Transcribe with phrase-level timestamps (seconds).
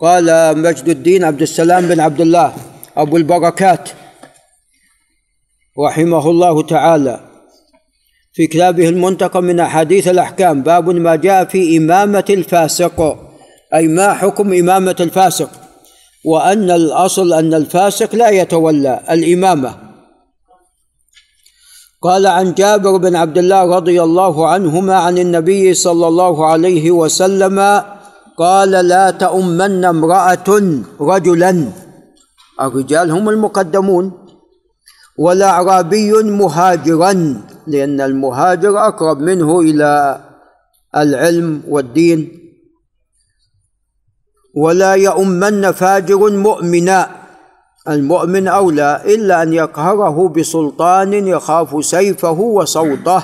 [0.00, 2.52] قال مجد الدين عبد السلام بن عبد الله
[2.96, 3.88] أبو البركات
[5.78, 7.20] رحمه الله تعالى.
[8.32, 13.18] في كتابه المنتقى من أحاديث الأحكام باب ما جاء في إمامة الفاسق
[13.74, 15.50] أي ما حكم إمامة الفاسق
[16.24, 19.76] وأن الأصل أن الفاسق لا يتولى الإمامة.
[22.02, 27.82] قال عن جابر بن عبد الله رضي الله عنهما عن النبي صلى الله عليه وسلم
[28.36, 30.48] قال لا تؤمن امرأة
[31.00, 31.52] رجلا.
[32.60, 34.12] الرجال هم المقدمون.
[35.18, 37.12] ولا أعرابي مهاجرا
[37.66, 40.20] لأن المهاجر أقرب منه إلى
[40.96, 42.20] العلم والدين.
[44.56, 47.10] ولا يؤمن فاجر مؤمنا
[47.88, 53.22] المؤمن أولى إلا أن يقهره بسلطان يخاف سيفه وصوته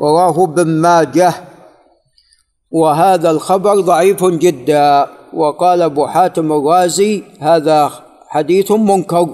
[0.00, 1.34] رواه ابن ماجه
[2.72, 5.06] وهذا الخبر ضعيف جدا.
[5.32, 7.90] وقال أبو حاتم الرازي هذا
[8.28, 9.28] حديث منكر.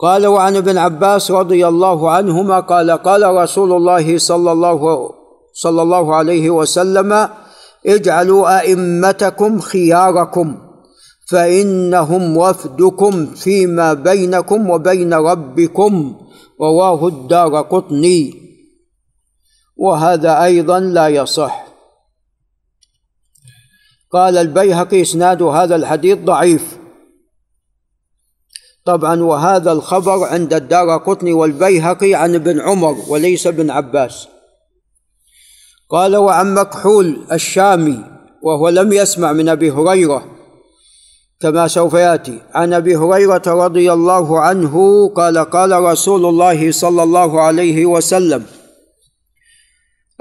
[0.00, 5.10] قال وعن ابن عباس رضي الله عنهما قال قال رسول الله صلى الله
[5.52, 7.28] صلى الله عليه وسلم
[7.86, 10.56] اجعلوا أئمتكم خياركم
[11.30, 16.16] فإنهم وفدكم فيما بينكم وبين ربكم.
[16.60, 18.34] رواه الدار قطني.
[19.76, 21.65] وهذا أيضا لا يصح.
[24.16, 26.78] قال البيهقي إسناد هذا الحديث ضعيف.
[28.84, 34.28] طبعا وهذا الخبر عند الدار قطني والبيهقي عن ابن عمر وليس ابن عباس.
[35.90, 38.04] قال وعن مكحول الشامي
[38.42, 40.24] وهو لم يسمع من أبي هريرة
[41.40, 42.40] كما سوف يأتي.
[42.54, 48.44] عن أبي هريرة رضي الله عنه قال قال رسول الله صلى الله عليه وسلم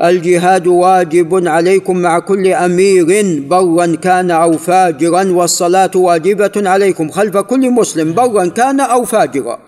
[0.04, 3.44] الجهاد واجب عليكم مع كل أمير.
[3.48, 8.14] برا كان أو فاجرا والصلاة واجبة عليكم خلف كل مسلم.
[8.14, 9.60] برا كان أو فاجرا.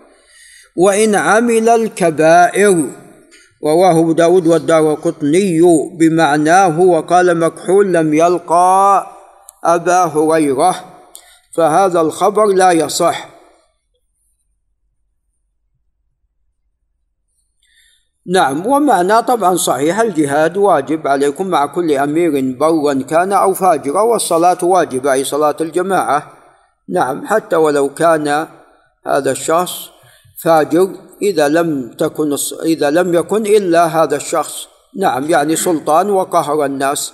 [0.76, 2.84] وإن عمل الكبائر
[3.64, 5.62] رواه ابو داود والدار قطني
[6.00, 9.08] بمعناه وقال مكحول لم يلقى
[9.64, 10.76] أبا هريرة
[11.56, 13.37] فهذا الخبر لا يصح.
[18.28, 24.58] نعم ومعناه طبعا صحيح الجهاد واجب عليكم مع كل أمير برا كان أو فاجرا والصلاة
[24.64, 26.32] واجبة أي صلاة الجماعة.
[26.90, 28.48] نعم حتى ولو كان
[29.08, 29.90] هذا الشخص
[30.44, 30.90] فاجر
[31.22, 34.68] إذا لم تكن إذا لم يكن إلا هذا الشخص.
[34.98, 37.14] نعم يعني سلطان وقهر الناس.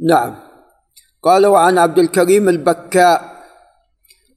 [0.00, 0.34] نعم.
[1.22, 3.33] قال وعن عبد الكريم البكاء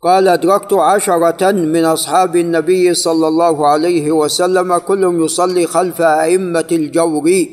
[0.01, 7.45] قال أدركت عشرة من أصحاب النبي صلى الله عليه وسلم كلهم يصلي خلف أئمة الجور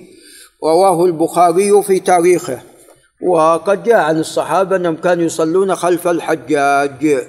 [0.65, 2.63] رواه البخاري في تاريخه.
[3.23, 7.27] وقد جاء عن الصحابة أنهم كانوا يصلون خلف الحجاج.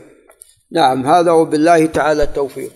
[0.71, 2.71] نعم هذا وبالله تعالى التوفيق.